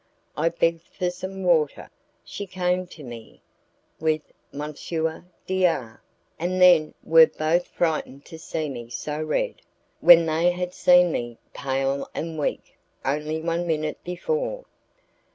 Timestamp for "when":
9.99-10.25